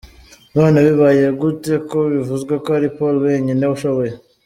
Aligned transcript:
None 0.55 0.77
bibaye 0.85 1.23
gute 1.39 1.73
ko 1.89 1.99
bivuzwe 2.13 2.53
ko 2.63 2.69
ari 2.77 2.87
Paul 2.97 3.15
wenyine 3.25 3.63
ushoboye!!?? 3.75 4.13